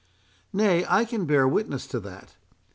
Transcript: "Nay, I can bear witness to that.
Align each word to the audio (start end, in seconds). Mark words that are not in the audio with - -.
"Nay, 0.51 0.83
I 0.89 1.05
can 1.05 1.27
bear 1.27 1.47
witness 1.47 1.85
to 1.85 1.99
that. 1.99 2.33